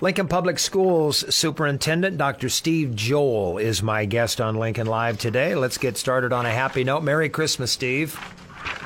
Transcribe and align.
Lincoln 0.00 0.28
Public 0.28 0.60
Schools 0.60 1.24
Superintendent 1.34 2.18
Dr. 2.18 2.48
Steve 2.48 2.94
Joel 2.94 3.58
is 3.58 3.82
my 3.82 4.04
guest 4.04 4.40
on 4.40 4.54
Lincoln 4.54 4.86
Live 4.86 5.18
today. 5.18 5.56
Let's 5.56 5.76
get 5.76 5.96
started 5.96 6.32
on 6.32 6.46
a 6.46 6.52
happy 6.52 6.84
note. 6.84 7.02
Merry 7.02 7.28
Christmas, 7.28 7.72
Steve. 7.72 8.14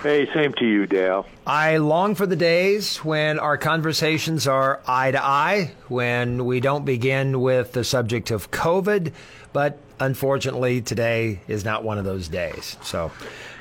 Hey, 0.03 0.27
same 0.33 0.55
to 0.55 0.65
you, 0.65 0.87
Dale. 0.87 1.27
I 1.47 1.77
long 1.77 2.15
for 2.15 2.25
the 2.25 2.35
days 2.35 2.97
when 3.05 3.39
our 3.39 3.59
conversations 3.59 4.47
are 4.47 4.81
eye 4.87 5.11
to 5.11 5.23
eye, 5.23 5.73
when 5.89 6.47
we 6.47 6.61
don't 6.61 6.87
begin 6.87 7.43
with 7.43 7.73
the 7.73 7.85
subject 7.85 8.31
of 8.31 8.51
COVID, 8.51 9.13
but 9.53 9.79
unfortunately, 10.01 10.81
today 10.81 11.41
is 11.47 11.63
not 11.63 11.85
one 11.85 11.99
of 11.99 12.07
those 12.07 12.29
days. 12.29 12.79
So 12.83 13.13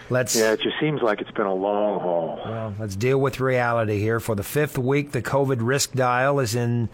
let's. 0.09 0.37
Yeah, 0.37 0.53
it 0.53 0.61
just 0.61 0.79
seems 0.79 1.01
like 1.01 1.19
it's 1.19 1.31
been 1.31 1.47
a 1.47 1.53
long 1.53 1.99
haul. 1.99 2.39
Well, 2.45 2.75
let's 2.79 2.95
deal 2.95 3.19
with 3.19 3.41
reality 3.41 3.99
here. 3.99 4.21
For 4.21 4.35
the 4.35 4.43
fifth 4.43 4.77
week, 4.77 5.11
the 5.11 5.21
COVID 5.21 5.57
risk 5.59 5.91
dial 5.91 6.39
is 6.39 6.55
in 6.55 6.87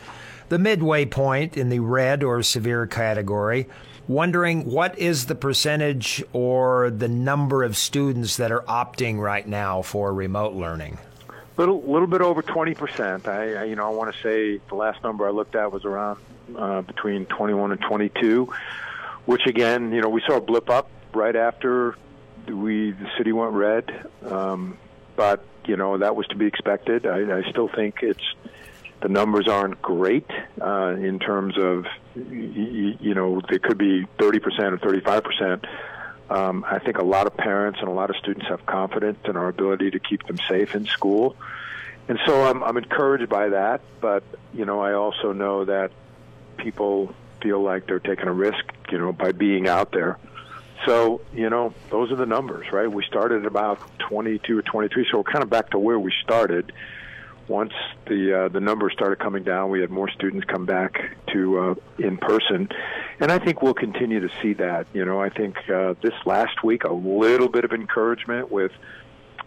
the 0.49 0.59
midway 0.59 1.05
point 1.05 1.57
in 1.57 1.69
the 1.69 1.79
red 1.79 2.23
or 2.23 2.43
severe 2.43 2.87
category. 2.87 3.67
Wondering 4.07 4.63
what 4.71 4.97
is 4.97 5.25
the 5.25 5.35
percentage 5.35 6.23
or 6.31 6.89
the 6.89 7.09
number 7.09 7.63
of 7.63 7.75
students 7.75 8.37
that 8.37 8.53
are 8.53 8.61
opting 8.61 9.19
right 9.19 9.45
now 9.45 9.81
for 9.81 10.13
remote 10.13 10.53
learning? 10.53 10.97
Little, 11.57 11.83
a 11.83 11.91
little 11.91 12.07
bit 12.07 12.21
over 12.21 12.41
twenty 12.41 12.73
percent. 12.73 13.27
I, 13.27 13.55
I, 13.55 13.63
you 13.65 13.75
know, 13.75 13.85
I 13.85 13.89
want 13.89 14.15
to 14.15 14.21
say 14.21 14.61
the 14.69 14.75
last 14.75 15.03
number 15.03 15.27
I 15.27 15.31
looked 15.31 15.55
at 15.55 15.73
was 15.73 15.83
around 15.83 16.19
uh, 16.55 16.83
between 16.83 17.25
twenty-one 17.25 17.73
and 17.73 17.81
twenty-two, 17.81 18.53
which 19.25 19.45
again, 19.45 19.91
you 19.91 19.99
know, 19.99 20.07
we 20.07 20.21
saw 20.21 20.37
a 20.37 20.41
blip 20.41 20.69
up 20.69 20.89
right 21.13 21.35
after 21.35 21.97
we 22.47 22.91
the 22.91 23.09
city 23.17 23.33
went 23.33 23.51
red, 23.53 24.07
um, 24.23 24.77
but 25.17 25.43
you 25.65 25.75
know 25.75 25.97
that 25.97 26.15
was 26.15 26.27
to 26.27 26.35
be 26.35 26.45
expected. 26.45 27.05
I, 27.05 27.39
I 27.39 27.49
still 27.49 27.67
think 27.67 28.03
it's 28.03 28.23
the 29.01 29.09
numbers 29.09 29.47
aren't 29.47 29.81
great 29.81 30.29
uh, 30.61 30.95
in 30.97 31.19
terms 31.19 31.57
of, 31.57 31.85
you, 32.15 33.13
know, 33.13 33.41
they 33.49 33.59
could 33.59 33.77
be 33.77 34.05
30% 34.17 34.41
or 34.59 34.77
35%. 34.77 35.65
Um, 36.29 36.65
I 36.67 36.79
think 36.79 36.97
a 36.97 37.05
lot 37.05 37.27
of 37.27 37.37
parents 37.37 37.79
and 37.79 37.87
a 37.87 37.91
lot 37.91 38.09
of 38.09 38.17
students 38.17 38.47
have 38.47 38.65
confidence 38.65 39.19
in 39.25 39.37
our 39.37 39.47
ability 39.47 39.91
to 39.91 39.99
keep 39.99 40.25
them 40.27 40.37
safe 40.49 40.75
in 40.75 40.85
school. 40.85 41.35
And 42.07 42.19
so 42.25 42.43
I'm, 42.43 42.63
I'm 42.63 42.77
encouraged 42.77 43.29
by 43.29 43.49
that, 43.49 43.81
but, 44.01 44.23
you 44.53 44.65
know, 44.65 44.79
I 44.79 44.93
also 44.93 45.31
know 45.31 45.65
that 45.65 45.91
people 46.57 47.13
feel 47.41 47.61
like 47.61 47.85
they're 47.85 47.99
taking 47.99 48.27
a 48.27 48.33
risk, 48.33 48.63
you 48.91 48.97
know, 48.97 49.13
by 49.13 49.31
being 49.31 49.67
out 49.67 49.91
there. 49.91 50.17
So, 50.85 51.21
you 51.33 51.49
know, 51.49 51.73
those 51.89 52.11
are 52.11 52.15
the 52.15 52.25
numbers, 52.25 52.71
right? 52.71 52.91
We 52.91 53.03
started 53.05 53.41
at 53.41 53.47
about 53.47 53.79
22 53.99 54.57
or 54.57 54.61
23, 54.61 55.07
so 55.11 55.17
we're 55.17 55.23
kind 55.23 55.43
of 55.43 55.49
back 55.49 55.71
to 55.71 55.79
where 55.79 55.99
we 55.99 56.13
started 56.23 56.71
once 57.47 57.73
the 58.07 58.45
uh, 58.45 58.47
the 58.49 58.59
numbers 58.59 58.93
started 58.93 59.19
coming 59.19 59.43
down, 59.43 59.69
we 59.69 59.81
had 59.81 59.89
more 59.89 60.09
students 60.09 60.45
come 60.45 60.65
back 60.65 61.15
to 61.33 61.59
uh, 61.59 61.75
in 61.97 62.17
person, 62.17 62.69
and 63.19 63.31
I 63.31 63.39
think 63.39 63.61
we'll 63.61 63.73
continue 63.73 64.19
to 64.19 64.29
see 64.41 64.53
that. 64.53 64.87
You 64.93 65.05
know, 65.05 65.21
I 65.21 65.29
think 65.29 65.57
uh, 65.69 65.95
this 66.01 66.13
last 66.25 66.63
week 66.63 66.83
a 66.83 66.93
little 66.93 67.49
bit 67.49 67.63
of 67.65 67.71
encouragement 67.71 68.51
with 68.51 68.71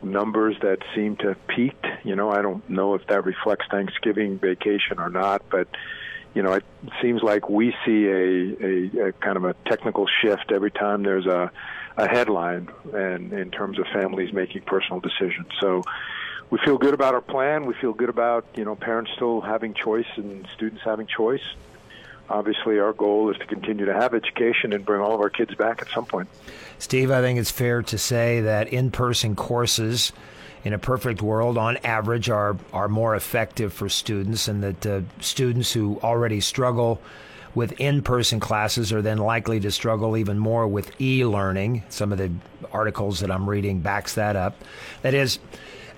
numbers 0.02 0.56
that 0.62 0.78
seem 0.94 1.16
to 1.16 1.28
have 1.28 1.46
peaked. 1.46 1.86
You 2.04 2.16
know, 2.16 2.30
I 2.30 2.42
don't 2.42 2.68
know 2.68 2.94
if 2.94 3.06
that 3.08 3.24
reflects 3.24 3.66
Thanksgiving 3.70 4.38
vacation 4.38 4.98
or 4.98 5.10
not, 5.10 5.42
but 5.50 5.68
you 6.34 6.42
know, 6.42 6.52
it 6.52 6.64
seems 7.02 7.22
like 7.22 7.48
we 7.48 7.74
see 7.84 8.06
a, 8.06 9.02
a, 9.04 9.08
a 9.08 9.12
kind 9.12 9.36
of 9.36 9.44
a 9.44 9.54
technical 9.66 10.06
shift 10.22 10.52
every 10.52 10.70
time 10.70 11.02
there's 11.02 11.26
a, 11.26 11.50
a 11.96 12.08
headline, 12.08 12.68
and 12.94 13.32
in 13.32 13.50
terms 13.50 13.78
of 13.78 13.86
families 13.92 14.32
making 14.32 14.62
personal 14.62 15.00
decisions. 15.00 15.48
So 15.60 15.82
we 16.50 16.58
feel 16.58 16.78
good 16.78 16.94
about 16.94 17.14
our 17.14 17.20
plan. 17.20 17.64
We 17.64 17.74
feel 17.74 17.92
good 17.92 18.08
about 18.08 18.44
you 18.54 18.64
know 18.64 18.74
parents 18.74 19.12
still 19.14 19.40
having 19.40 19.74
choice 19.74 20.08
and 20.16 20.46
students 20.54 20.82
having 20.82 21.06
choice. 21.06 21.42
Obviously, 22.28 22.78
our 22.78 22.92
goal 22.92 23.30
is 23.30 23.38
to 23.38 23.46
continue 23.46 23.86
to 23.86 23.94
have 23.94 24.14
education 24.14 24.72
and 24.72 24.84
bring 24.84 25.00
all 25.00 25.14
of 25.14 25.20
our 25.20 25.30
kids 25.30 25.54
back 25.54 25.82
at 25.82 25.88
some 25.88 26.06
point. 26.06 26.28
Steve, 26.78 27.10
I 27.10 27.20
think 27.20 27.40
it's 27.40 27.50
fair 27.50 27.82
to 27.82 27.98
say 27.98 28.42
that 28.42 28.68
in-person 28.68 29.34
courses 29.34 30.12
in 30.62 30.72
a 30.72 30.78
perfect 30.78 31.22
world, 31.22 31.58
on 31.58 31.78
average, 31.78 32.28
are 32.28 32.56
are 32.72 32.88
more 32.88 33.14
effective 33.14 33.72
for 33.72 33.88
students, 33.88 34.48
and 34.48 34.62
that 34.62 34.86
uh, 34.86 35.00
students 35.20 35.72
who 35.72 35.98
already 36.02 36.40
struggle 36.40 37.00
with 37.54 37.72
in-person 37.80 38.38
classes 38.38 38.92
are 38.92 39.02
then 39.02 39.18
likely 39.18 39.58
to 39.58 39.70
struggle 39.72 40.16
even 40.16 40.38
more 40.38 40.68
with 40.68 41.00
e-learning. 41.00 41.82
Some 41.88 42.12
of 42.12 42.18
the 42.18 42.30
articles 42.72 43.20
that 43.20 43.30
I'm 43.30 43.48
reading 43.50 43.80
backs 43.80 44.14
that 44.14 44.36
up. 44.36 44.54
That 45.02 45.14
is 45.14 45.40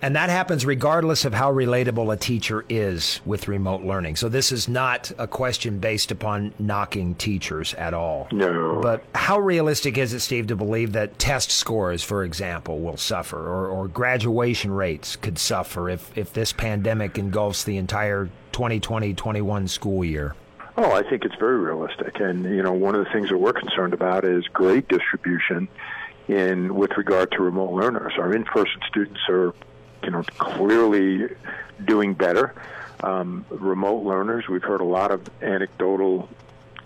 and 0.02 0.16
that 0.16 0.30
happens 0.30 0.66
regardless 0.66 1.24
of 1.24 1.32
how 1.32 1.52
relatable 1.52 2.12
a 2.12 2.16
teacher 2.16 2.64
is 2.68 3.20
with 3.24 3.46
remote 3.46 3.82
learning. 3.82 4.16
So 4.16 4.28
this 4.28 4.50
is 4.50 4.68
not 4.68 5.12
a 5.16 5.28
question 5.28 5.78
based 5.78 6.10
upon 6.10 6.52
knocking 6.58 7.14
teachers 7.14 7.72
at 7.74 7.94
all. 7.94 8.26
No. 8.32 8.80
But 8.82 9.04
how 9.14 9.38
realistic 9.38 9.96
is 9.96 10.12
it, 10.12 10.20
Steve, 10.20 10.48
to 10.48 10.56
believe 10.56 10.92
that 10.92 11.20
test 11.20 11.52
scores, 11.52 12.02
for 12.02 12.24
example, 12.24 12.80
will 12.80 12.96
suffer 12.96 13.38
or, 13.38 13.68
or 13.68 13.86
graduation 13.86 14.72
rates 14.72 15.14
could 15.14 15.38
suffer 15.38 15.88
if, 15.88 16.16
if 16.18 16.32
this 16.32 16.52
pandemic 16.52 17.16
engulfs 17.16 17.62
the 17.62 17.76
entire 17.76 18.28
2020-21 18.52 19.68
school 19.68 20.04
year? 20.04 20.34
Oh, 20.76 20.90
I 20.90 21.08
think 21.08 21.24
it's 21.24 21.34
very 21.36 21.58
realistic. 21.58 22.18
And, 22.18 22.44
you 22.44 22.62
know, 22.62 22.72
one 22.72 22.96
of 22.96 23.04
the 23.04 23.10
things 23.12 23.28
that 23.28 23.38
we're 23.38 23.52
concerned 23.52 23.94
about 23.94 24.24
is 24.24 24.44
grade 24.48 24.88
distribution 24.88 25.68
in 26.26 26.74
with 26.74 26.90
regard 26.96 27.30
to 27.32 27.42
remote 27.42 27.72
learners. 27.72 28.14
Our 28.18 28.34
in-person 28.34 28.80
students 28.88 29.20
are 29.28 29.54
you 30.02 30.10
know, 30.10 30.22
clearly 30.38 31.34
doing 31.84 32.14
better. 32.14 32.54
Um, 33.02 33.44
remote 33.50 34.04
learners, 34.04 34.48
we've 34.48 34.62
heard 34.62 34.80
a 34.80 34.84
lot 34.84 35.10
of 35.10 35.28
anecdotal 35.42 36.28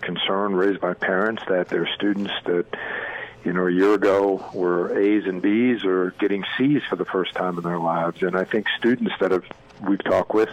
concern 0.01 0.55
raised 0.55 0.79
by 0.79 0.93
parents 0.93 1.43
that 1.47 1.69
their 1.69 1.87
students 1.95 2.31
that 2.45 2.65
you 3.43 3.53
know 3.53 3.67
a 3.67 3.71
year 3.71 3.93
ago 3.93 4.43
were 4.53 4.97
A's 4.97 5.25
and 5.25 5.41
B's 5.41 5.83
are 5.85 6.11
getting 6.19 6.43
C's 6.57 6.81
for 6.89 6.95
the 6.95 7.05
first 7.05 7.33
time 7.33 7.57
in 7.57 7.63
their 7.63 7.79
lives, 7.79 8.21
and 8.23 8.35
I 8.35 8.43
think 8.43 8.67
students 8.77 9.13
that 9.19 9.31
have 9.31 9.45
we've 9.87 10.03
talked 10.03 10.33
with 10.33 10.49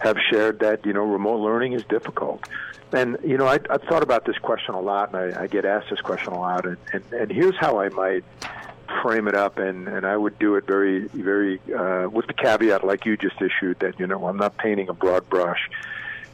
have 0.00 0.16
shared 0.30 0.60
that 0.60 0.84
you 0.84 0.92
know 0.92 1.04
remote 1.04 1.40
learning 1.40 1.72
is 1.72 1.84
difficult. 1.84 2.46
And 2.92 3.16
you 3.24 3.38
know, 3.38 3.46
I, 3.46 3.58
I've 3.70 3.82
thought 3.82 4.02
about 4.02 4.24
this 4.24 4.38
question 4.38 4.74
a 4.74 4.80
lot, 4.80 5.14
and 5.14 5.34
I, 5.34 5.42
I 5.42 5.46
get 5.46 5.64
asked 5.64 5.90
this 5.90 6.00
question 6.00 6.32
a 6.32 6.40
lot. 6.40 6.66
And, 6.66 6.76
and, 6.92 7.04
and 7.12 7.30
here's 7.30 7.56
how 7.56 7.80
I 7.80 7.88
might 7.90 8.24
frame 9.02 9.28
it 9.28 9.34
up, 9.34 9.58
and, 9.58 9.88
and 9.88 10.06
I 10.06 10.16
would 10.16 10.38
do 10.38 10.56
it 10.56 10.66
very, 10.66 11.08
very 11.08 11.60
uh, 11.72 12.08
with 12.08 12.26
the 12.26 12.34
caveat, 12.34 12.84
like 12.84 13.06
you 13.06 13.16
just 13.16 13.40
issued, 13.40 13.78
that 13.80 13.98
you 13.98 14.06
know 14.06 14.26
I'm 14.26 14.36
not 14.36 14.56
painting 14.58 14.88
a 14.88 14.94
broad 14.94 15.28
brush. 15.28 15.68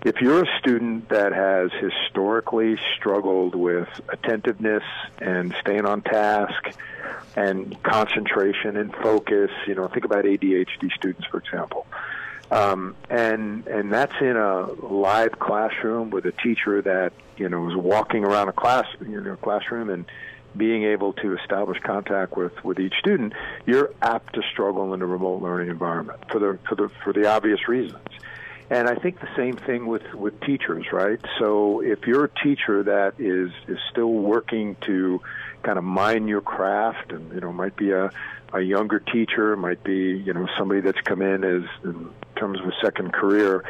If 0.04 0.20
you're 0.20 0.44
a 0.44 0.58
student 0.58 1.08
that 1.08 1.32
has 1.32 1.70
historically 1.72 2.78
struggled 2.96 3.54
with 3.54 3.88
attentiveness 4.08 4.84
and 5.18 5.54
staying 5.60 5.84
on 5.84 6.02
task 6.02 6.74
and 7.34 7.82
concentration 7.82 8.76
and 8.76 8.94
focus, 8.94 9.50
you 9.66 9.74
know, 9.74 9.88
think 9.88 10.04
about 10.04 10.24
ADHD 10.24 10.92
students, 10.94 11.26
for 11.26 11.38
example. 11.38 11.86
Um, 12.50 12.94
and 13.10 13.66
and 13.66 13.92
that's 13.92 14.14
in 14.20 14.36
a 14.36 14.66
live 14.72 15.38
classroom 15.38 16.10
with 16.10 16.26
a 16.26 16.32
teacher 16.32 16.80
that 16.82 17.12
you 17.36 17.48
know 17.48 17.68
is 17.68 17.76
walking 17.76 18.24
around 18.24 18.48
a 18.48 18.52
class 18.52 18.86
you 19.00 19.20
know 19.20 19.34
classroom 19.36 19.90
and 19.90 20.04
being 20.56 20.84
able 20.84 21.12
to 21.14 21.36
establish 21.36 21.78
contact 21.80 22.36
with, 22.36 22.52
with 22.64 22.78
each 22.78 22.94
student, 22.98 23.32
you're 23.66 23.92
apt 24.02 24.34
to 24.34 24.42
struggle 24.52 24.94
in 24.94 25.02
a 25.02 25.06
remote 25.06 25.42
learning 25.42 25.68
environment 25.68 26.20
for 26.30 26.38
the 26.38 26.58
for 26.68 26.74
the 26.74 26.90
for 27.02 27.12
the 27.12 27.26
obvious 27.26 27.68
reasons. 27.68 28.02
And 28.68 28.88
I 28.88 28.96
think 28.96 29.20
the 29.20 29.28
same 29.36 29.56
thing 29.56 29.86
with, 29.86 30.12
with 30.12 30.40
teachers, 30.40 30.86
right? 30.92 31.20
So 31.38 31.80
if 31.82 32.06
you're 32.06 32.24
a 32.24 32.28
teacher 32.42 32.82
that 32.82 33.14
is, 33.20 33.52
is 33.68 33.78
still 33.90 34.12
working 34.12 34.76
to 34.86 35.20
kind 35.62 35.78
of 35.78 35.84
mine 35.84 36.26
your 36.26 36.40
craft 36.40 37.12
and, 37.12 37.32
you 37.32 37.40
know, 37.40 37.52
might 37.52 37.76
be 37.76 37.92
a, 37.92 38.10
a 38.52 38.60
younger 38.60 38.98
teacher, 38.98 39.56
might 39.56 39.84
be, 39.84 40.18
you 40.18 40.32
know, 40.32 40.48
somebody 40.58 40.80
that's 40.80 41.00
come 41.02 41.22
in 41.22 41.44
as 41.44 41.62
in 41.84 42.10
terms 42.34 42.58
of 42.58 42.66
a 42.66 42.72
second 42.82 43.12
career, 43.12 43.62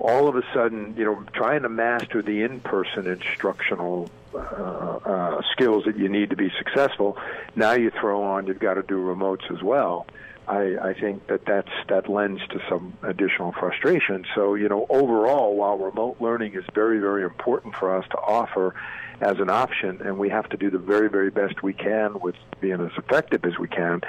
all 0.00 0.28
of 0.28 0.36
a 0.36 0.42
sudden, 0.54 0.94
you 0.96 1.04
know, 1.04 1.22
trying 1.34 1.62
to 1.62 1.68
master 1.68 2.22
the 2.22 2.42
in-person 2.42 3.06
instructional 3.06 4.10
uh, 4.34 4.38
uh, 4.38 5.42
skills 5.52 5.84
that 5.84 5.98
you 5.98 6.08
need 6.08 6.30
to 6.30 6.36
be 6.36 6.50
successful. 6.56 7.18
Now 7.54 7.72
you 7.72 7.90
throw 7.90 8.22
on, 8.22 8.46
you've 8.46 8.58
got 8.58 8.74
to 8.74 8.82
do 8.82 8.96
remotes 8.96 9.50
as 9.54 9.62
well. 9.62 10.06
I, 10.48 10.76
I 10.82 10.94
think 10.94 11.26
that 11.28 11.44
that's 11.44 11.70
that 11.88 12.08
lends 12.08 12.40
to 12.48 12.60
some 12.68 12.94
additional 13.02 13.52
frustration. 13.52 14.24
So 14.34 14.54
you 14.54 14.68
know, 14.68 14.86
overall, 14.88 15.54
while 15.54 15.78
remote 15.78 16.16
learning 16.18 16.54
is 16.54 16.64
very 16.74 16.98
very 16.98 17.22
important 17.22 17.76
for 17.76 17.96
us 17.96 18.04
to 18.10 18.16
offer 18.16 18.74
as 19.20 19.38
an 19.38 19.50
option, 19.50 20.00
and 20.02 20.18
we 20.18 20.30
have 20.30 20.48
to 20.48 20.56
do 20.56 20.70
the 20.70 20.78
very 20.78 21.08
very 21.08 21.30
best 21.30 21.62
we 21.62 21.72
can 21.72 22.18
with 22.20 22.34
being 22.60 22.80
as 22.80 22.90
effective 22.96 23.44
as 23.44 23.58
we 23.58 23.68
can. 23.68 24.00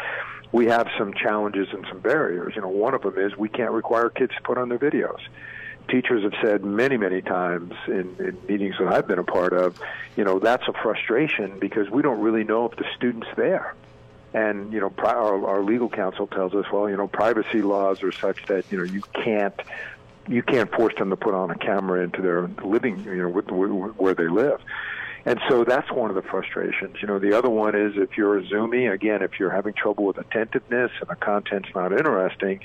We 0.52 0.66
have 0.66 0.88
some 0.98 1.14
challenges 1.14 1.68
and 1.74 1.86
some 1.90 2.00
barriers. 2.00 2.54
You 2.56 2.62
know, 2.62 2.70
one 2.70 2.96
of 2.96 3.04
them 3.04 3.18
is 3.18 3.38
we 3.38 3.50
can't 3.50 3.72
require 3.72 4.10
kids 4.10 4.34
to 4.36 4.42
put 4.42 4.58
on 4.58 4.70
their 4.70 4.80
videos 4.80 5.20
teachers 5.88 6.24
have 6.24 6.34
said 6.42 6.64
many, 6.64 6.98
many 6.98 7.22
times 7.22 7.74
in, 7.88 8.16
in 8.20 8.38
meetings 8.48 8.76
that 8.80 8.88
I've 8.88 9.08
been 9.08 9.20
a 9.20 9.24
part 9.24 9.54
of, 9.54 9.80
you 10.16 10.24
know, 10.24 10.40
that's 10.40 10.68
a 10.68 10.74
frustration 10.74 11.60
because 11.60 11.90
we 11.90 12.02
don't 12.02 12.22
really 12.22 12.44
know 12.44 12.66
if 12.66 12.78
the 12.78 12.86
student's 12.96 13.28
there. 13.36 13.76
And 14.34 14.72
you 14.72 14.80
know, 14.80 14.90
pri- 14.90 15.14
our, 15.14 15.46
our 15.46 15.62
legal 15.62 15.90
counsel 15.90 16.28
tells 16.28 16.54
us, 16.54 16.66
well, 16.72 16.90
you 16.90 16.96
know, 16.96 17.08
privacy 17.08 17.62
laws 17.62 18.02
are 18.02 18.14
such 18.14 18.46
that 18.46 18.64
you 18.72 18.78
know 18.78 18.86
you 18.86 19.02
can't 19.14 19.60
you 20.28 20.42
can't 20.42 20.72
force 20.72 20.94
them 20.98 21.10
to 21.10 21.18
put 21.18 21.34
on 21.34 21.52
a 21.52 21.58
camera 21.58 22.04
into 22.04 22.22
their 22.22 22.48
living, 22.64 23.04
you 23.04 23.16
know, 23.16 23.30
where 23.30 24.14
they 24.14 24.28
live. 24.28 24.62
And 25.26 25.40
so 25.50 25.64
that's 25.64 25.92
one 25.92 26.10
of 26.10 26.16
the 26.16 26.22
frustrations. 26.22 26.98
You 27.02 27.08
know, 27.08 27.20
the 27.20 27.38
other 27.38 27.50
one 27.50 27.76
is 27.76 27.94
if 27.96 28.18
you're 28.18 28.38
a 28.38 28.48
Zoomie, 28.48 28.88
again, 28.88 29.22
if 29.22 29.40
you're 29.40 29.52
having 29.52 29.74
trouble 29.74 30.06
with 30.06 30.18
attentiveness 30.18 30.92
and 31.00 31.10
the 31.10 31.16
content's 31.16 31.70
not 31.76 31.92
interesting, 31.92 32.60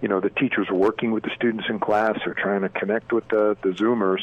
you 0.00 0.08
know, 0.08 0.20
the 0.20 0.30
teachers 0.30 0.68
are 0.68 0.74
working 0.74 1.10
with 1.12 1.24
the 1.24 1.30
students 1.34 1.64
in 1.68 1.78
class, 1.78 2.18
they're 2.24 2.34
trying 2.34 2.62
to 2.62 2.68
connect 2.68 3.12
with 3.12 3.28
the, 3.28 3.56
the 3.62 3.70
Zoomers. 3.70 4.20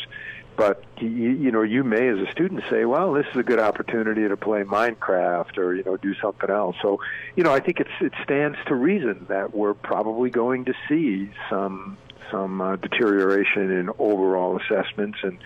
But 0.55 0.83
you, 0.99 1.09
you 1.09 1.51
know, 1.51 1.63
you 1.63 1.83
may 1.83 2.07
as 2.07 2.17
a 2.19 2.31
student 2.31 2.63
say, 2.69 2.85
"Well, 2.85 3.11
this 3.11 3.25
is 3.31 3.35
a 3.35 3.43
good 3.43 3.59
opportunity 3.59 4.25
to 4.25 4.37
play 4.37 4.63
Minecraft 4.63 5.57
or 5.57 5.75
you 5.75 5.83
know 5.83 5.97
do 5.97 6.15
something 6.15 6.49
else." 6.49 6.77
So, 6.81 7.01
you 7.35 7.43
know, 7.43 7.53
I 7.53 7.59
think 7.59 7.81
it's 7.81 7.89
it 7.99 8.13
stands 8.23 8.57
to 8.67 8.75
reason 8.75 9.25
that 9.27 9.53
we're 9.53 9.73
probably 9.73 10.29
going 10.29 10.63
to 10.65 10.73
see 10.87 11.29
some 11.49 11.97
some 12.31 12.61
uh, 12.61 12.77
deterioration 12.77 13.69
in 13.69 13.89
overall 13.99 14.57
assessments 14.57 15.19
and 15.23 15.39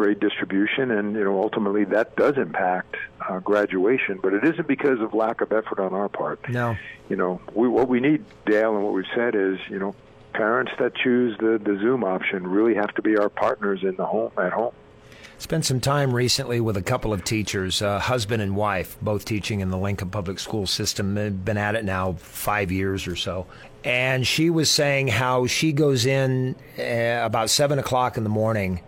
grade 0.00 0.18
distribution, 0.18 0.90
and 0.90 1.14
you 1.14 1.22
know 1.22 1.42
ultimately 1.42 1.84
that 1.84 2.16
does 2.16 2.38
impact 2.38 2.96
uh, 3.28 3.38
graduation. 3.40 4.18
But 4.22 4.32
it 4.32 4.44
isn't 4.44 4.66
because 4.66 4.98
of 4.98 5.12
lack 5.12 5.42
of 5.42 5.52
effort 5.52 5.78
on 5.78 5.92
our 5.92 6.08
part. 6.08 6.48
No, 6.48 6.74
you 7.10 7.16
know 7.16 7.38
we, 7.52 7.68
what 7.68 7.86
we 7.86 8.00
need, 8.00 8.24
Dale, 8.46 8.74
and 8.74 8.82
what 8.82 8.94
we've 8.94 9.04
said 9.14 9.34
is 9.34 9.58
you 9.68 9.78
know 9.78 9.94
parents 10.32 10.72
that 10.78 10.94
choose 10.94 11.36
the 11.38 11.60
the 11.62 11.78
Zoom 11.82 12.02
option 12.02 12.46
really 12.46 12.74
have 12.76 12.94
to 12.94 13.02
be 13.02 13.18
our 13.18 13.28
partners 13.28 13.80
in 13.82 13.94
the 13.96 14.06
home 14.06 14.32
at 14.38 14.52
home. 14.52 14.72
Spent 15.36 15.66
some 15.66 15.80
time 15.80 16.14
recently 16.14 16.60
with 16.60 16.78
a 16.78 16.82
couple 16.82 17.12
of 17.12 17.22
teachers, 17.22 17.82
uh, 17.82 17.98
husband 17.98 18.42
and 18.42 18.56
wife, 18.56 18.96
both 19.02 19.26
teaching 19.26 19.60
in 19.60 19.68
the 19.68 19.78
Lincoln 19.78 20.08
Public 20.08 20.38
School 20.38 20.66
system. 20.66 21.14
They've 21.14 21.44
been 21.44 21.58
at 21.58 21.74
it 21.74 21.84
now 21.84 22.14
five 22.14 22.72
years 22.72 23.06
or 23.06 23.16
so. 23.16 23.46
And 23.82 24.26
she 24.26 24.50
was 24.50 24.70
saying 24.70 25.08
how 25.08 25.46
she 25.46 25.72
goes 25.72 26.04
in 26.04 26.56
uh, 26.78 27.24
about 27.24 27.48
seven 27.48 27.78
o'clock 27.78 28.18
in 28.18 28.22
the 28.22 28.30
morning 28.30 28.82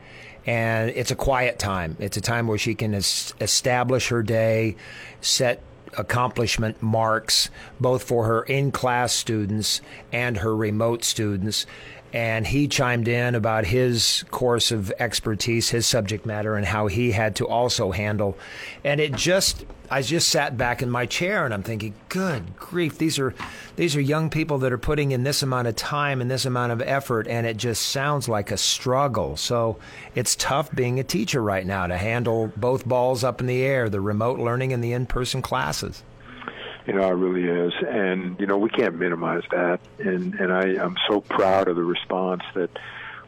and 0.47 0.91
it's 0.91 1.11
a 1.11 1.17
quiet 1.17 1.59
time. 1.59 1.97
It's 1.99 2.17
a 2.17 2.21
time 2.21 2.47
where 2.47 2.59
she 2.59 2.75
can 2.75 2.95
es- 2.95 3.35
establish 3.41 4.09
her 4.09 4.23
day, 4.23 4.77
set 5.21 5.63
accomplishment 5.97 6.83
marks, 6.83 7.51
both 7.79 8.03
for 8.03 8.25
her 8.27 8.43
in 8.43 8.73
class 8.73 9.13
students 9.13 9.81
and 10.13 10.39
her 10.39 10.57
remote 10.57 11.05
students 11.05 11.67
and 12.13 12.47
he 12.47 12.69
chimed 12.69 13.09
in 13.09 13.35
about 13.35 13.65
his 13.65 14.25
course 14.31 14.71
of 14.71 14.93
expertise, 14.99 15.71
his 15.71 15.87
subject 15.87 16.27
matter, 16.27 16.57
and 16.57 16.67
how 16.67 16.87
he 16.87 17.13
had 17.13 17.37
to 17.37 17.47
also 17.47 17.91
handle. 17.91 18.37
And 18.85 19.01
it 19.01 19.13
just, 19.13 19.65
I 19.91 20.03
just 20.03 20.29
sat 20.29 20.59
back 20.59 20.83
in 20.83 20.91
my 20.91 21.07
chair 21.07 21.47
and 21.47 21.55
I'm 21.55 21.63
thinking, 21.63 21.95
good 22.11 22.57
grief, 22.57 22.99
these 22.99 23.19
are 23.19 23.35
these 23.77 23.97
are 23.97 24.01
young 24.01 24.29
people 24.29 24.59
that 24.59 24.73
are 24.73 24.79
putting 24.79 25.13
in 25.13 25.23
this 25.23 25.43
amount 25.43 25.69
of 25.69 25.77
time 25.77 26.21
and 26.21 26.31
this 26.31 26.45
amount 26.45 26.73
of 26.73 26.83
effort, 26.83 27.27
and 27.27 27.47
it 27.47 27.57
just 27.57 27.83
sounds 27.87 28.29
like 28.29 28.51
a 28.51 28.59
struggle. 28.59 29.37
So 29.39 29.79
it's 30.15 30.37
tough 30.37 30.71
being 30.73 31.01
a 31.01 31.05
teacher 31.05 31.43
right 31.43 31.65
now 31.65 31.87
to 31.87 31.97
handle 31.97 32.53
both 32.57 32.87
balls 32.87 33.25
up 33.25 33.41
in 33.41 33.47
the 33.47 33.63
air, 33.63 33.89
the 33.89 34.03
remote 34.03 34.39
learning 34.39 34.75
and 34.75 34.85
the 34.85 34.93
in-person 34.93 35.41
classes. 35.41 36.03
You 36.87 36.95
know, 36.95 37.09
it 37.09 37.15
really 37.15 37.45
is, 37.45 37.73
and 37.87 38.39
you 38.41 38.47
know 38.47 38.59
we 38.59 38.69
can't 38.69 38.97
minimize 38.97 39.45
that. 39.51 39.81
And 39.99 40.35
and 40.35 40.53
I 40.53 40.83
I'm 40.83 40.97
so 41.09 41.21
proud 41.21 41.69
of 41.69 41.77
the 41.77 41.85
response 41.85 42.43
that 42.55 42.71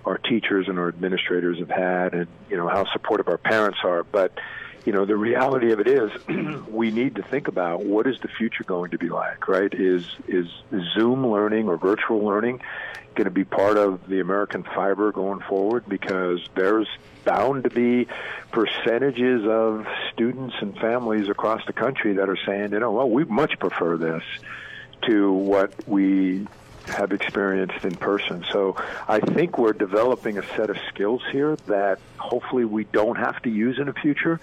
our 0.04 0.18
teachers 0.18 0.68
and 0.68 0.78
our 0.78 0.88
administrators 0.88 1.58
have 1.60 1.70
had, 1.70 2.14
and 2.14 2.26
you 2.50 2.56
know 2.56 2.68
how 2.68 2.84
supportive 2.92 3.28
our 3.28 3.38
parents 3.38 3.78
are. 3.84 4.02
But 4.02 4.32
you 4.84 4.92
know 4.92 5.04
the 5.04 5.16
reality 5.16 5.72
of 5.72 5.80
it 5.80 5.86
is, 5.86 6.10
we 6.68 6.90
need 6.90 7.16
to 7.16 7.22
think 7.22 7.48
about 7.48 7.84
what 7.84 8.06
is 8.06 8.18
the 8.20 8.28
future 8.28 8.64
going 8.64 8.90
to 8.90 8.98
be 8.98 9.08
like. 9.08 9.48
Right? 9.48 9.72
Is 9.72 10.06
is 10.28 10.46
Zoom 10.94 11.26
learning 11.26 11.68
or 11.68 11.76
virtual 11.76 12.24
learning 12.24 12.60
going 13.14 13.26
to 13.26 13.30
be 13.30 13.44
part 13.44 13.76
of 13.76 14.06
the 14.08 14.20
American 14.20 14.62
fiber 14.62 15.12
going 15.12 15.40
forward? 15.40 15.84
Because 15.88 16.40
there's 16.54 16.88
bound 17.24 17.64
to 17.64 17.70
be 17.70 18.06
percentages 18.52 19.46
of 19.46 19.86
students 20.12 20.54
and 20.60 20.76
families 20.78 21.28
across 21.28 21.64
the 21.66 21.72
country 21.72 22.14
that 22.14 22.28
are 22.28 22.38
saying, 22.44 22.72
you 22.72 22.80
know, 22.80 22.92
well, 22.92 23.08
we 23.08 23.24
much 23.24 23.58
prefer 23.58 23.96
this 23.96 24.22
to 25.02 25.32
what 25.32 25.72
we 25.88 26.46
have 26.86 27.12
experienced 27.12 27.84
in 27.84 27.94
person. 27.94 28.44
So 28.52 28.76
I 29.08 29.20
think 29.20 29.58
we're 29.58 29.72
developing 29.72 30.38
a 30.38 30.42
set 30.54 30.70
of 30.70 30.76
skills 30.88 31.22
here 31.32 31.56
that 31.66 31.98
hopefully 32.18 32.64
we 32.64 32.84
don't 32.84 33.16
have 33.16 33.40
to 33.42 33.50
use 33.50 33.78
in 33.78 33.86
the 33.86 33.94
future. 33.94 34.40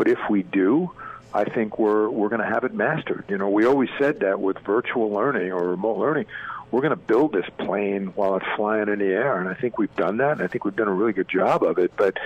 But 0.00 0.08
if 0.08 0.30
we 0.30 0.42
do, 0.42 0.92
I 1.34 1.44
think 1.44 1.78
we're 1.78 2.08
we're 2.08 2.30
going 2.30 2.40
to 2.40 2.46
have 2.46 2.64
it 2.64 2.72
mastered. 2.72 3.26
You 3.28 3.36
know, 3.36 3.50
we 3.50 3.66
always 3.66 3.90
said 3.98 4.20
that 4.20 4.40
with 4.40 4.58
virtual 4.60 5.10
learning 5.10 5.52
or 5.52 5.62
remote 5.68 5.98
learning, 5.98 6.24
we're 6.70 6.80
going 6.80 6.90
to 6.90 6.96
build 6.96 7.32
this 7.32 7.48
plane 7.58 8.06
while 8.14 8.36
it's 8.36 8.46
flying 8.56 8.88
in 8.88 8.98
the 8.98 9.06
air. 9.06 9.38
And 9.40 9.48
I 9.48 9.54
think 9.54 9.78
we've 9.78 9.94
done 9.96 10.18
that, 10.18 10.32
and 10.32 10.42
I 10.42 10.46
think 10.46 10.64
we've 10.64 10.76
done 10.76 10.88
a 10.88 10.92
really 10.94 11.12
good 11.12 11.28
job 11.28 11.62
of 11.62 11.78
it. 11.78 11.92
But 11.96 12.18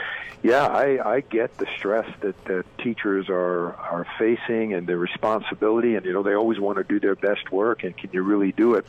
yeah, 0.42 0.66
I, 0.66 1.14
I 1.14 1.20
get 1.20 1.56
the 1.56 1.66
stress 1.78 2.06
that, 2.20 2.44
that 2.44 2.66
teachers 2.78 3.28
are 3.30 3.72
are 3.74 4.06
facing 4.18 4.74
and 4.74 4.86
the 4.86 4.96
responsibility, 4.96 5.94
and 5.94 6.04
you 6.04 6.12
know 6.12 6.22
they 6.22 6.34
always 6.34 6.60
want 6.60 6.76
to 6.78 6.84
do 6.84 7.00
their 7.00 7.16
best 7.16 7.50
work. 7.50 7.84
And 7.84 7.96
can 7.96 8.10
you 8.12 8.22
really 8.22 8.52
do 8.52 8.74
it 8.74 8.84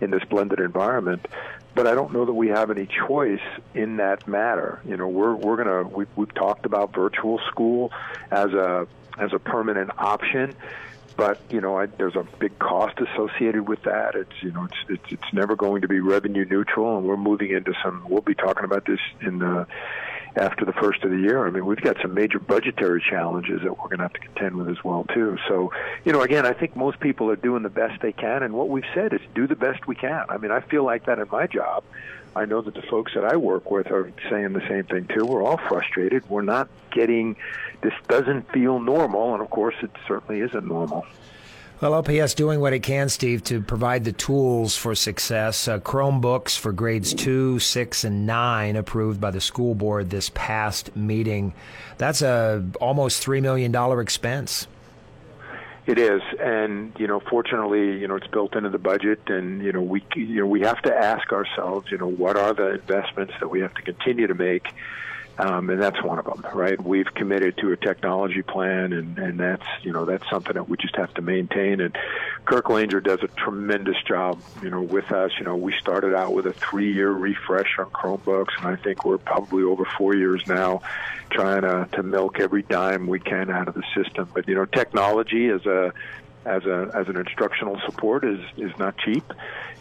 in 0.00 0.10
this 0.10 0.24
blended 0.24 0.58
environment? 0.58 1.26
But 1.76 1.86
I 1.86 1.94
don't 1.94 2.12
know 2.12 2.24
that 2.24 2.32
we 2.32 2.48
have 2.48 2.70
any 2.70 2.86
choice 2.86 3.42
in 3.74 3.98
that 3.98 4.26
matter. 4.26 4.80
You 4.84 4.96
know, 4.96 5.06
we're 5.06 5.34
we're 5.34 5.56
gonna 5.56 5.82
we've, 5.84 6.08
we've 6.16 6.34
talked 6.34 6.66
about 6.66 6.92
virtual 6.92 7.38
school 7.50 7.92
as 8.32 8.52
a 8.52 8.88
as 9.18 9.32
a 9.32 9.38
permanent 9.38 9.90
option 9.98 10.54
but 11.16 11.40
you 11.50 11.60
know 11.60 11.78
I, 11.78 11.86
there's 11.86 12.16
a 12.16 12.26
big 12.38 12.58
cost 12.58 12.98
associated 13.00 13.68
with 13.68 13.82
that. 13.82 14.14
It's 14.14 14.42
you 14.42 14.52
know 14.52 14.64
it's, 14.64 14.76
it's 14.88 15.12
it's 15.12 15.32
never 15.32 15.56
going 15.56 15.82
to 15.82 15.88
be 15.88 16.00
revenue 16.00 16.44
neutral, 16.44 16.98
and 16.98 17.06
we're 17.06 17.16
moving 17.16 17.50
into 17.50 17.72
some. 17.82 18.06
We'll 18.08 18.20
be 18.22 18.34
talking 18.34 18.64
about 18.64 18.84
this 18.86 19.00
in 19.20 19.38
the 19.38 19.66
after 20.36 20.64
the 20.64 20.72
first 20.72 21.02
of 21.02 21.10
the 21.10 21.16
year. 21.16 21.46
I 21.46 21.50
mean, 21.50 21.64
we've 21.64 21.80
got 21.80 21.96
some 22.02 22.14
major 22.14 22.38
budgetary 22.38 23.02
challenges 23.08 23.62
that 23.62 23.70
we're 23.78 23.86
going 23.86 23.98
to 23.98 24.04
have 24.04 24.12
to 24.12 24.20
contend 24.20 24.56
with 24.56 24.68
as 24.68 24.84
well 24.84 25.04
too. 25.04 25.38
So, 25.48 25.72
you 26.04 26.12
know, 26.12 26.20
again, 26.20 26.44
I 26.44 26.52
think 26.52 26.76
most 26.76 27.00
people 27.00 27.30
are 27.30 27.36
doing 27.36 27.62
the 27.62 27.70
best 27.70 28.02
they 28.02 28.12
can, 28.12 28.42
and 28.42 28.52
what 28.52 28.68
we've 28.68 28.84
said 28.94 29.12
is 29.14 29.20
do 29.34 29.46
the 29.46 29.56
best 29.56 29.86
we 29.86 29.94
can. 29.94 30.26
I 30.28 30.36
mean, 30.36 30.50
I 30.50 30.60
feel 30.60 30.84
like 30.84 31.06
that 31.06 31.18
in 31.18 31.28
my 31.30 31.46
job. 31.46 31.84
I 32.36 32.44
know 32.44 32.60
that 32.60 32.74
the 32.74 32.82
folks 32.82 33.14
that 33.14 33.24
I 33.24 33.36
work 33.36 33.70
with 33.70 33.90
are 33.90 34.12
saying 34.28 34.52
the 34.52 34.66
same 34.68 34.84
thing 34.84 35.08
too. 35.08 35.24
We're 35.24 35.42
all 35.42 35.56
frustrated. 35.56 36.28
We're 36.28 36.42
not 36.42 36.68
getting 36.90 37.34
this 37.80 37.94
doesn't 38.08 38.52
feel 38.52 38.78
normal, 38.78 39.32
and 39.32 39.42
of 39.42 39.48
course, 39.48 39.74
it 39.82 39.90
certainly 40.06 40.40
isn't 40.42 40.66
normal. 40.66 41.06
Well, 41.80 41.94
OPS 41.94 42.34
doing 42.34 42.60
what 42.60 42.72
it 42.72 42.80
can, 42.80 43.08
Steve, 43.08 43.44
to 43.44 43.60
provide 43.60 44.04
the 44.04 44.12
tools 44.12 44.76
for 44.76 44.94
success. 44.94 45.68
Uh, 45.68 45.78
Chromebooks 45.78 46.58
for 46.58 46.72
grades 46.72 47.14
two, 47.14 47.58
six, 47.58 48.04
and 48.04 48.26
nine 48.26 48.76
approved 48.76 49.20
by 49.20 49.30
the 49.30 49.40
school 49.40 49.74
board 49.74 50.10
this 50.10 50.30
past 50.34 50.94
meeting. 50.94 51.54
That's 51.96 52.20
a 52.20 52.64
almost 52.80 53.22
three 53.22 53.40
million 53.40 53.72
dollar 53.72 54.02
expense. 54.02 54.66
It 55.86 55.98
is, 55.98 56.20
and 56.40 56.92
you 56.98 57.06
know, 57.06 57.20
fortunately, 57.20 57.96
you 57.98 58.08
know, 58.08 58.16
it's 58.16 58.26
built 58.26 58.56
into 58.56 58.70
the 58.70 58.78
budget, 58.78 59.20
and 59.28 59.62
you 59.62 59.72
know, 59.72 59.82
we 59.82 60.02
you 60.16 60.40
know 60.40 60.46
we 60.46 60.62
have 60.62 60.82
to 60.82 60.92
ask 60.92 61.32
ourselves, 61.32 61.92
you 61.92 61.98
know, 61.98 62.08
what 62.08 62.36
are 62.36 62.52
the 62.52 62.74
investments 62.74 63.34
that 63.38 63.48
we 63.48 63.60
have 63.60 63.72
to 63.74 63.82
continue 63.82 64.26
to 64.26 64.34
make 64.34 64.66
um, 65.38 65.68
and 65.68 65.80
that's 65.80 66.02
one 66.02 66.18
of 66.18 66.24
them, 66.24 66.44
right? 66.54 66.82
We've 66.82 67.12
committed 67.14 67.58
to 67.58 67.72
a 67.72 67.76
technology 67.76 68.42
plan, 68.42 68.92
and, 68.92 69.18
and 69.18 69.38
that's 69.38 69.66
you 69.82 69.92
know 69.92 70.04
that's 70.04 70.28
something 70.30 70.54
that 70.54 70.68
we 70.68 70.76
just 70.78 70.96
have 70.96 71.12
to 71.14 71.22
maintain. 71.22 71.80
And 71.80 71.96
Kirk 72.46 72.66
Langer 72.66 73.02
does 73.02 73.22
a 73.22 73.28
tremendous 73.28 73.96
job, 74.04 74.40
you 74.62 74.70
know, 74.70 74.80
with 74.80 75.12
us. 75.12 75.32
You 75.38 75.44
know, 75.44 75.56
we 75.56 75.74
started 75.78 76.14
out 76.14 76.32
with 76.32 76.46
a 76.46 76.52
three-year 76.54 77.10
refresh 77.10 77.78
on 77.78 77.86
Chromebooks, 77.86 78.56
and 78.58 78.66
I 78.66 78.76
think 78.76 79.04
we're 79.04 79.18
probably 79.18 79.62
over 79.62 79.84
four 79.98 80.14
years 80.14 80.46
now, 80.46 80.80
trying 81.30 81.62
to 81.62 81.86
to 81.92 82.02
milk 82.02 82.40
every 82.40 82.62
dime 82.62 83.06
we 83.06 83.20
can 83.20 83.50
out 83.50 83.68
of 83.68 83.74
the 83.74 83.84
system. 83.94 84.30
But 84.32 84.48
you 84.48 84.54
know, 84.54 84.64
technology 84.64 85.48
as 85.48 85.66
a 85.66 85.92
as 86.46 86.64
a 86.64 86.90
as 86.94 87.08
an 87.08 87.16
instructional 87.16 87.78
support 87.84 88.24
is 88.24 88.40
is 88.56 88.70
not 88.78 88.96
cheap 88.98 89.24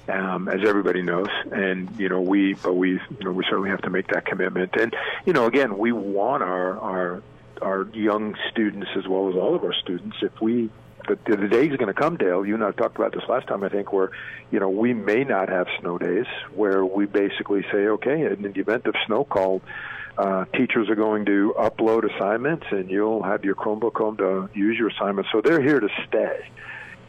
um, 0.09 0.47
as 0.47 0.67
everybody 0.67 1.01
knows. 1.01 1.29
And 1.51 1.89
you 1.99 2.09
know, 2.09 2.21
we 2.21 2.53
but 2.53 2.73
we 2.73 2.91
you 2.91 3.23
know 3.23 3.31
we 3.31 3.43
certainly 3.45 3.69
have 3.69 3.81
to 3.83 3.89
make 3.89 4.07
that 4.07 4.25
commitment. 4.25 4.75
And 4.75 4.95
you 5.25 5.33
know, 5.33 5.45
again, 5.45 5.77
we 5.77 5.91
want 5.91 6.43
our 6.43 6.79
our 6.79 7.23
our 7.61 7.87
young 7.93 8.35
students 8.51 8.89
as 8.95 9.07
well 9.07 9.29
as 9.29 9.35
all 9.35 9.55
of 9.55 9.63
our 9.63 9.73
students. 9.73 10.17
If 10.21 10.41
we 10.41 10.69
the, 11.07 11.17
the 11.25 11.47
day's 11.47 11.75
going 11.77 11.87
to 11.87 11.93
come, 11.93 12.17
Dale. 12.17 12.45
You 12.45 12.55
and 12.55 12.63
I 12.63 12.71
talked 12.71 12.95
about 12.95 13.13
this 13.13 13.23
last 13.27 13.47
time, 13.47 13.63
I 13.63 13.69
think, 13.69 13.91
where 13.91 14.11
you 14.51 14.59
know 14.59 14.69
we 14.69 14.93
may 14.93 15.23
not 15.23 15.49
have 15.49 15.67
snow 15.79 15.97
days, 15.97 16.25
where 16.53 16.85
we 16.85 17.05
basically 17.05 17.63
say, 17.71 17.87
okay, 17.87 18.25
in 18.25 18.41
the 18.41 18.59
event 18.59 18.85
of 18.85 18.95
snow 19.05 19.23
call, 19.23 19.61
uh, 20.17 20.45
teachers 20.45 20.89
are 20.89 20.95
going 20.95 21.25
to 21.25 21.53
upload 21.57 22.09
assignments, 22.15 22.65
and 22.71 22.89
you'll 22.89 23.23
have 23.23 23.43
your 23.43 23.55
Chromebook 23.55 23.95
home 23.95 24.17
to 24.17 24.49
use 24.53 24.77
your 24.77 24.89
assignments. 24.89 25.29
So 25.31 25.41
they're 25.41 25.61
here 25.61 25.79
to 25.79 25.89
stay. 26.07 26.49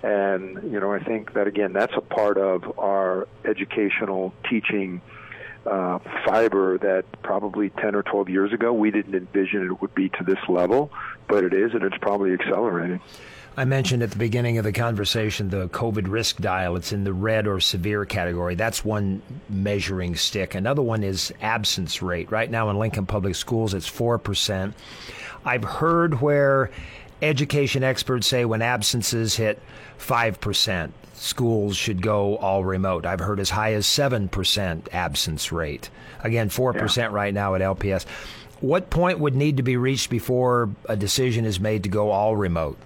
And 0.02 0.72
you 0.72 0.78
know, 0.80 0.92
I 0.92 1.02
think 1.02 1.34
that 1.34 1.46
again, 1.46 1.72
that's 1.72 1.94
a 1.96 2.00
part 2.00 2.38
of 2.38 2.78
our 2.78 3.28
educational 3.44 4.32
teaching 4.48 5.00
uh, 5.66 5.98
fiber 6.24 6.78
that 6.78 7.04
probably 7.22 7.70
10 7.70 7.94
or 7.94 8.02
12 8.02 8.28
years 8.28 8.52
ago 8.52 8.72
we 8.72 8.90
didn't 8.90 9.14
envision 9.14 9.66
it 9.66 9.80
would 9.80 9.94
be 9.94 10.08
to 10.10 10.24
this 10.24 10.38
level, 10.48 10.92
but 11.28 11.44
it 11.44 11.52
is, 11.52 11.72
and 11.74 11.82
it's 11.82 11.96
probably 11.98 12.32
accelerating. 12.32 13.00
I 13.58 13.64
mentioned 13.64 14.02
at 14.02 14.10
the 14.10 14.18
beginning 14.18 14.58
of 14.58 14.64
the 14.64 14.72
conversation 14.72 15.48
the 15.48 15.68
COVID 15.68 16.08
risk 16.10 16.36
dial. 16.36 16.76
It's 16.76 16.92
in 16.92 17.04
the 17.04 17.12
red 17.14 17.46
or 17.46 17.58
severe 17.58 18.04
category. 18.04 18.54
That's 18.54 18.84
one 18.84 19.22
measuring 19.48 20.14
stick. 20.16 20.54
Another 20.54 20.82
one 20.82 21.02
is 21.02 21.32
absence 21.40 22.02
rate. 22.02 22.30
Right 22.30 22.50
now 22.50 22.68
in 22.68 22.78
Lincoln 22.78 23.06
Public 23.06 23.34
Schools, 23.34 23.72
it's 23.72 23.90
4%. 23.90 24.74
I've 25.46 25.64
heard 25.64 26.20
where 26.20 26.70
education 27.22 27.82
experts 27.82 28.26
say 28.26 28.44
when 28.44 28.60
absences 28.60 29.36
hit 29.36 29.58
5%, 29.98 30.90
schools 31.14 31.78
should 31.78 32.02
go 32.02 32.36
all 32.36 32.62
remote. 32.62 33.06
I've 33.06 33.20
heard 33.20 33.40
as 33.40 33.48
high 33.48 33.72
as 33.72 33.86
7% 33.86 34.92
absence 34.92 35.50
rate. 35.50 35.88
Again, 36.22 36.50
4% 36.50 36.96
yeah. 36.96 37.06
right 37.06 37.32
now 37.32 37.54
at 37.54 37.62
LPS. 37.62 38.04
What 38.60 38.90
point 38.90 39.18
would 39.18 39.34
need 39.34 39.56
to 39.56 39.62
be 39.62 39.78
reached 39.78 40.10
before 40.10 40.68
a 40.90 40.96
decision 40.96 41.46
is 41.46 41.58
made 41.58 41.84
to 41.84 41.88
go 41.88 42.10
all 42.10 42.36
remote? 42.36 42.76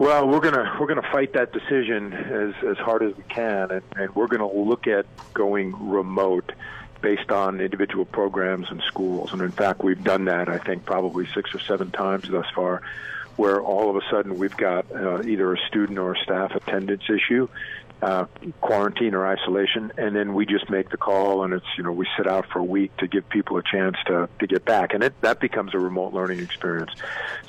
Well, 0.00 0.26
we're 0.26 0.40
gonna 0.40 0.78
we're 0.80 0.86
gonna 0.86 1.12
fight 1.12 1.34
that 1.34 1.52
decision 1.52 2.14
as 2.14 2.54
as 2.64 2.78
hard 2.78 3.02
as 3.02 3.14
we 3.14 3.22
can, 3.24 3.70
and, 3.70 3.82
and 3.96 4.14
we're 4.14 4.28
gonna 4.28 4.50
look 4.50 4.86
at 4.86 5.04
going 5.34 5.90
remote 5.90 6.52
based 7.02 7.30
on 7.30 7.60
individual 7.60 8.06
programs 8.06 8.70
and 8.70 8.80
schools. 8.86 9.34
And 9.34 9.42
in 9.42 9.50
fact, 9.50 9.84
we've 9.84 10.02
done 10.02 10.24
that 10.24 10.48
I 10.48 10.56
think 10.56 10.86
probably 10.86 11.26
six 11.34 11.54
or 11.54 11.58
seven 11.58 11.90
times 11.90 12.26
thus 12.30 12.46
far 12.54 12.80
where 13.36 13.60
all 13.60 13.90
of 13.90 13.96
a 13.96 14.00
sudden 14.10 14.38
we've 14.38 14.56
got 14.56 14.90
uh, 14.90 15.22
either 15.22 15.52
a 15.52 15.58
student 15.68 15.98
or 15.98 16.14
a 16.14 16.18
staff 16.18 16.54
attendance 16.54 17.04
issue, 17.10 17.46
uh, 18.02 18.24
quarantine 18.60 19.14
or 19.14 19.26
isolation, 19.26 19.92
and 19.98 20.16
then 20.16 20.34
we 20.34 20.46
just 20.46 20.70
make 20.70 20.90
the 20.90 20.96
call, 20.96 21.44
and 21.44 21.52
it's 21.52 21.66
you 21.76 21.84
know 21.84 21.92
we 21.92 22.06
sit 22.16 22.26
out 22.26 22.46
for 22.52 22.58
a 22.58 22.64
week 22.64 22.96
to 22.98 23.06
give 23.06 23.28
people 23.28 23.56
a 23.56 23.62
chance 23.62 23.96
to 24.06 24.28
to 24.38 24.46
get 24.46 24.64
back, 24.64 24.94
and 24.94 25.02
it 25.02 25.20
that 25.20 25.40
becomes 25.40 25.74
a 25.74 25.78
remote 25.78 26.12
learning 26.12 26.40
experience. 26.40 26.90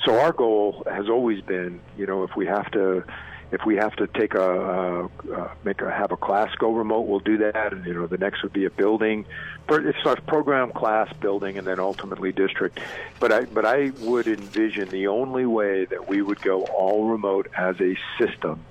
So 0.04 0.18
our 0.20 0.32
goal 0.32 0.84
has 0.90 1.08
always 1.08 1.40
been, 1.42 1.80
you 1.96 2.06
know, 2.06 2.22
if 2.24 2.36
we 2.36 2.46
have 2.46 2.70
to 2.72 3.04
if 3.52 3.66
we 3.66 3.76
have 3.76 3.94
to 3.96 4.06
take 4.06 4.34
a, 4.34 4.42
uh, 4.42 5.08
uh, 5.34 5.48
make 5.62 5.82
a 5.82 5.90
have 5.90 6.10
a 6.10 6.16
class 6.16 6.54
go 6.56 6.72
remote, 6.72 7.02
we'll 7.02 7.20
do 7.20 7.36
that. 7.38 7.72
And 7.72 7.84
you 7.84 7.92
know, 7.92 8.06
the 8.06 8.16
next 8.16 8.42
would 8.42 8.52
be 8.52 8.64
a 8.64 8.70
building. 8.70 9.26
It 9.68 9.94
starts 10.00 10.22
program, 10.26 10.72
class, 10.72 11.12
building, 11.20 11.58
and 11.58 11.66
then 11.66 11.78
ultimately 11.78 12.32
district. 12.32 12.80
But 13.20 13.32
I 13.32 13.44
but 13.44 13.64
I 13.64 13.92
would 14.00 14.26
envision 14.26 14.88
the 14.88 15.06
only 15.06 15.46
way 15.46 15.84
that 15.84 16.08
we 16.08 16.22
would 16.22 16.40
go 16.40 16.62
all 16.64 17.06
remote 17.06 17.48
as 17.56 17.76
a 17.80 17.96
system 18.18 18.64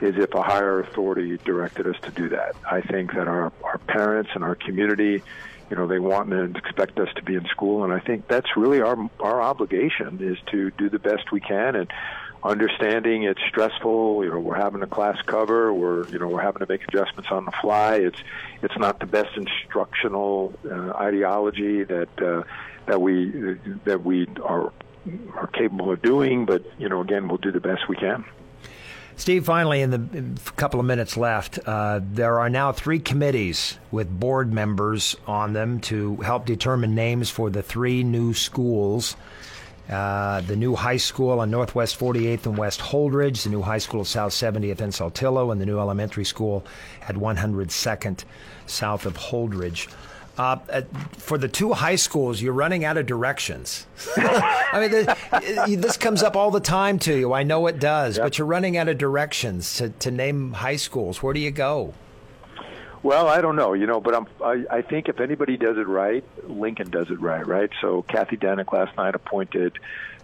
is 0.00 0.16
if 0.16 0.34
a 0.34 0.42
higher 0.42 0.80
authority 0.80 1.38
directed 1.44 1.86
us 1.86 1.96
to 2.02 2.10
do 2.10 2.28
that. 2.30 2.56
I 2.70 2.80
think 2.80 3.14
that 3.14 3.28
our 3.28 3.52
our 3.64 3.78
parents 3.78 4.30
and 4.34 4.44
our 4.44 4.54
community 4.54 5.22
you 5.70 5.76
know 5.76 5.86
they 5.86 5.98
want 5.98 6.32
and 6.32 6.56
expect 6.56 6.98
us 7.00 7.08
to 7.16 7.22
be 7.24 7.34
in 7.34 7.44
school 7.46 7.82
and 7.82 7.92
i 7.92 7.98
think 7.98 8.28
that's 8.28 8.56
really 8.56 8.80
our 8.80 9.10
our 9.18 9.42
obligation 9.42 10.18
is 10.20 10.38
to 10.46 10.70
do 10.78 10.88
the 10.88 11.00
best 11.00 11.32
we 11.32 11.40
can 11.40 11.74
and 11.74 11.90
understanding 12.46 13.24
it's 13.24 13.40
stressful. 13.48 14.24
You 14.24 14.30
know, 14.30 14.38
we're 14.38 14.56
having 14.56 14.82
a 14.82 14.86
class 14.86 15.20
cover. 15.26 15.72
We're 15.72 16.06
you 16.08 16.18
know 16.18 16.28
we're 16.28 16.42
having 16.42 16.60
to 16.60 16.66
make 16.68 16.82
adjustments 16.88 17.30
on 17.30 17.44
the 17.44 17.52
fly. 17.60 17.96
It's 17.96 18.18
it's 18.62 18.76
not 18.78 19.00
the 19.00 19.06
best 19.06 19.36
instructional 19.36 20.54
uh, 20.64 20.92
ideology 20.92 21.84
that 21.84 22.08
uh, 22.22 22.44
that 22.86 23.00
we 23.00 23.58
that 23.84 24.02
we 24.02 24.28
are 24.42 24.72
are 25.34 25.46
capable 25.48 25.92
of 25.92 26.02
doing. 26.02 26.46
But 26.46 26.64
you 26.78 26.88
know, 26.88 27.00
again, 27.00 27.28
we'll 27.28 27.38
do 27.38 27.52
the 27.52 27.60
best 27.60 27.88
we 27.88 27.96
can. 27.96 28.24
Steve, 29.18 29.46
finally, 29.46 29.80
in 29.80 29.90
the 29.90 30.52
couple 30.56 30.78
of 30.78 30.84
minutes 30.86 31.16
left, 31.16 31.58
uh, 31.64 32.00
there 32.02 32.38
are 32.38 32.50
now 32.50 32.70
three 32.70 32.98
committees 32.98 33.78
with 33.90 34.08
board 34.20 34.52
members 34.52 35.16
on 35.26 35.54
them 35.54 35.80
to 35.80 36.16
help 36.16 36.44
determine 36.44 36.94
names 36.94 37.30
for 37.30 37.48
the 37.48 37.62
three 37.62 38.04
new 38.04 38.34
schools 38.34 39.16
uh, 39.88 40.40
the 40.40 40.56
new 40.56 40.74
high 40.74 40.96
school 40.96 41.38
on 41.38 41.50
Northwest 41.50 41.98
48th 41.98 42.46
and 42.46 42.58
West 42.58 42.80
Holdrege, 42.80 43.44
the 43.44 43.50
new 43.50 43.62
high 43.62 43.78
school 43.78 44.00
at 44.00 44.06
South 44.08 44.32
70th 44.32 44.80
and 44.80 44.92
Saltillo, 44.92 45.52
and 45.52 45.60
the 45.60 45.66
new 45.66 45.78
elementary 45.78 46.24
school 46.24 46.66
at 47.02 47.14
102nd 47.14 48.24
south 48.66 49.06
of 49.06 49.16
Holdrege. 49.16 49.88
Uh, 50.38 50.58
for 51.16 51.38
the 51.38 51.48
two 51.48 51.72
high 51.72 51.96
schools, 51.96 52.42
you're 52.42 52.52
running 52.52 52.84
out 52.84 52.98
of 52.98 53.06
directions. 53.06 53.86
I 54.16 54.80
mean, 54.80 54.90
this, 54.90 55.78
this, 55.78 55.96
comes 55.96 56.22
up 56.22 56.36
all 56.36 56.50
the 56.50 56.60
time 56.60 56.98
to 57.00 57.16
you. 57.16 57.32
I 57.32 57.42
know 57.42 57.66
it 57.68 57.78
does, 57.78 58.18
yep. 58.18 58.26
but 58.26 58.38
you're 58.38 58.46
running 58.46 58.76
out 58.76 58.88
of 58.88 58.98
directions 58.98 59.76
to, 59.78 59.88
to 59.88 60.10
name 60.10 60.52
high 60.52 60.76
schools. 60.76 61.22
Where 61.22 61.32
do 61.32 61.40
you 61.40 61.50
go? 61.50 61.94
Well, 63.02 63.28
I 63.28 63.40
don't 63.40 63.56
know, 63.56 63.72
you 63.72 63.86
know, 63.86 64.00
but 64.00 64.14
I'm, 64.14 64.26
I, 64.44 64.64
I 64.78 64.82
think 64.82 65.08
if 65.08 65.20
anybody 65.20 65.56
does 65.56 65.78
it 65.78 65.86
right, 65.86 66.24
Lincoln 66.42 66.90
does 66.90 67.08
it 67.08 67.20
right, 67.20 67.46
right? 67.46 67.70
So 67.80 68.02
Kathy 68.02 68.36
Danek 68.36 68.72
last 68.72 68.96
night 68.96 69.14
appointed 69.14 69.78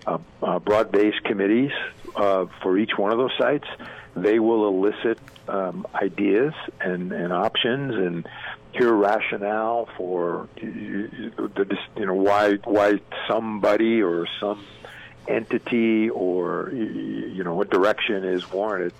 uh, 0.06 0.18
uh, 0.42 0.58
broad-based 0.58 1.22
committees 1.22 1.70
uh, 2.16 2.46
for 2.60 2.76
each 2.76 2.98
one 2.98 3.12
of 3.12 3.18
those 3.18 3.32
sites. 3.38 3.68
They 4.16 4.40
will 4.40 4.66
elicit 4.66 5.18
um, 5.48 5.86
ideas 5.94 6.54
and, 6.80 7.12
and 7.12 7.32
options 7.32 7.94
and 7.94 8.28
hear 8.72 8.92
rationale 8.92 9.88
for 9.96 10.48
the 10.56 11.78
you 11.96 12.06
know 12.06 12.14
why 12.14 12.54
why 12.64 13.00
somebody 13.28 14.02
or 14.02 14.26
some 14.40 14.64
entity 15.28 16.10
or 16.10 16.70
you 16.72 17.44
know 17.44 17.54
what 17.54 17.70
direction 17.70 18.24
is 18.24 18.50
warranted. 18.50 18.92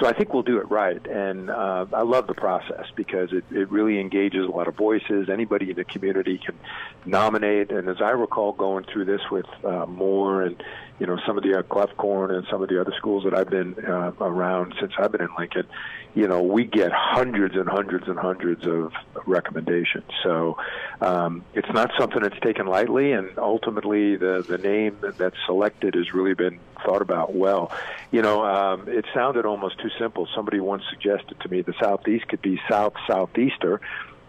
So 0.00 0.08
I 0.08 0.12
think 0.12 0.34
we'll 0.34 0.42
do 0.42 0.58
it 0.58 0.68
right, 0.70 1.04
and 1.06 1.48
uh, 1.48 1.86
I 1.92 2.02
love 2.02 2.26
the 2.26 2.34
process 2.34 2.86
because 2.96 3.32
it, 3.32 3.44
it 3.52 3.70
really 3.70 4.00
engages 4.00 4.44
a 4.44 4.50
lot 4.50 4.66
of 4.66 4.74
voices. 4.74 5.28
Anybody 5.28 5.70
in 5.70 5.76
the 5.76 5.84
community 5.84 6.38
can 6.38 6.58
nominate, 7.04 7.70
and 7.70 7.88
as 7.88 8.02
I 8.02 8.10
recall, 8.10 8.52
going 8.52 8.84
through 8.84 9.04
this 9.04 9.20
with 9.30 9.46
uh, 9.64 9.86
Moore 9.86 10.42
and 10.42 10.60
you 10.98 11.06
know 11.06 11.18
some 11.26 11.36
of 11.36 11.42
the 11.42 11.58
uh, 11.58 11.62
Kloefkorn 11.62 12.30
and 12.36 12.46
some 12.50 12.62
of 12.62 12.68
the 12.68 12.80
other 12.80 12.92
schools 12.96 13.24
that 13.24 13.34
I've 13.34 13.50
been 13.50 13.74
uh, 13.84 14.12
around 14.20 14.74
since 14.80 14.92
I've 14.98 15.12
been 15.12 15.22
in 15.22 15.34
Lincoln, 15.38 15.66
you 16.14 16.28
know 16.28 16.42
we 16.42 16.64
get 16.64 16.92
hundreds 16.92 17.56
and 17.56 17.68
hundreds 17.68 18.08
and 18.08 18.18
hundreds 18.18 18.66
of 18.66 18.92
recommendations. 19.26 20.10
So 20.22 20.56
um, 21.00 21.44
it's 21.54 21.72
not 21.72 21.90
something 21.98 22.22
that's 22.22 22.38
taken 22.40 22.66
lightly, 22.66 23.12
and 23.12 23.36
ultimately 23.38 24.16
the 24.16 24.44
the 24.46 24.58
name 24.58 24.98
that's 25.18 25.36
selected 25.46 25.94
has 25.94 26.14
really 26.14 26.34
been 26.34 26.60
thought 26.84 27.02
about 27.02 27.34
well. 27.34 27.72
You 28.10 28.22
know, 28.22 28.44
um, 28.44 28.88
it 28.88 29.04
sounded 29.12 29.46
almost 29.46 29.80
too 29.80 29.90
simple. 29.98 30.28
Somebody 30.34 30.60
once 30.60 30.84
suggested 30.90 31.40
to 31.40 31.48
me 31.48 31.62
the 31.62 31.74
Southeast 31.80 32.28
could 32.28 32.42
be 32.42 32.60
South 32.70 32.94
Southeaster, 33.08 33.80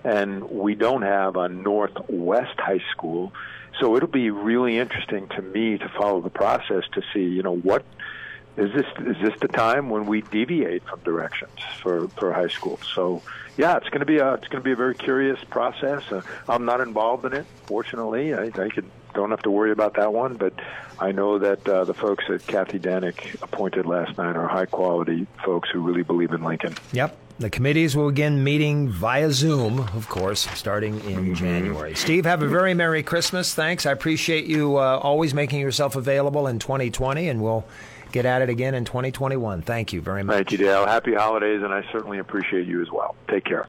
and 0.04 0.50
we 0.50 0.76
don't 0.76 1.04
have 1.04 1.36
a 1.36 1.50
Northwest 1.50 2.60
high 2.60 2.82
school. 2.92 3.34
So 3.80 3.96
it'll 3.98 4.08
be 4.08 4.30
really 4.30 4.78
interesting 4.78 5.28
to 5.30 5.42
me 5.42 5.78
to 5.78 5.90
follow 5.90 6.22
the 6.22 6.30
process 6.30 6.84
to 6.94 7.02
see, 7.14 7.24
you 7.24 7.44
know, 7.44 7.56
what 7.56 7.84
is 8.58 8.72
this 8.74 8.86
is 9.00 9.18
this 9.22 9.34
the 9.42 9.50
time 9.50 9.90
when 9.90 10.06
we 10.06 10.22
deviate 10.22 10.84
from 10.86 11.02
directions 11.02 11.60
for 11.82 12.08
for 12.10 12.32
high 12.32 12.48
school? 12.48 12.80
So 12.94 13.22
yeah, 13.58 13.78
it's 13.78 13.90
going 13.90 14.00
to 14.00 14.06
be 14.06 14.20
a 14.20 14.36
it's 14.36 14.48
going 14.48 14.62
to 14.62 14.66
be 14.66 14.72
a 14.72 14.78
very 14.78 14.96
curious 14.96 15.44
process. 15.50 16.04
Uh, 16.10 16.22
I'm 16.48 16.66
not 16.66 16.80
involved 16.80 17.26
in 17.26 17.34
it, 17.34 17.46
fortunately. 17.66 18.34
I, 18.34 18.46
I 18.46 18.70
can 18.70 18.90
don't 19.14 19.32
have 19.32 19.42
to 19.44 19.52
worry 19.52 19.72
about 19.72 19.96
that 19.96 20.14
one. 20.14 20.36
But 20.36 20.54
I 21.00 21.12
know 21.12 21.40
that 21.40 21.68
uh, 21.68 21.86
the 21.86 21.94
folks 21.94 22.26
that 22.30 22.46
Kathy 22.46 22.80
Danek 22.80 23.42
appointed 23.42 23.86
last 23.86 24.18
night 24.18 24.36
are 24.36 24.48
high 24.48 24.68
quality 24.68 25.28
folks 25.44 25.70
who 25.70 25.82
really 25.82 26.04
believe 26.04 26.32
in 26.32 26.44
Lincoln. 26.44 26.76
Yep. 26.94 27.18
The 27.38 27.50
committees 27.50 27.98
will 27.98 28.10
begin 28.10 28.44
meeting 28.44 28.88
via 28.88 29.30
Zoom, 29.32 29.80
of 29.80 30.08
course, 30.08 30.48
starting 30.54 30.96
in 31.02 31.02
mm-hmm. 31.02 31.34
January. 31.34 31.94
Steve, 31.94 32.26
have 32.26 32.42
a 32.42 32.48
very 32.48 32.74
Merry 32.74 33.04
Christmas. 33.04 33.54
Thanks. 33.54 33.86
I 33.86 33.92
appreciate 33.92 34.46
you 34.46 34.78
uh, 34.78 35.00
always 35.04 35.34
making 35.34 35.60
yourself 35.60 35.98
available 35.98 36.48
in 36.48 36.60
2020, 36.60 37.28
and 37.28 37.42
we'll 37.42 37.66
get 38.14 38.26
at 38.26 38.42
it 38.42 38.50
again 38.50 38.74
in 38.74 38.86
2021. 38.86 39.62
Thank 39.64 39.92
you 39.92 40.00
very 40.00 40.24
much. 40.24 40.36
Thank 40.36 40.52
you, 40.54 40.58
Dale. 40.60 40.86
Happy 40.86 41.14
holidays, 41.14 41.62
and 41.62 41.74
I 41.74 41.86
certainly 41.92 42.20
appreciate 42.20 42.68
you 42.68 42.82
as 42.82 42.90
well. 42.90 43.16
Take 43.28 43.44
care. 43.44 43.64